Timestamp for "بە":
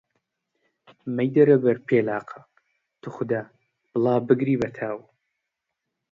4.61-4.69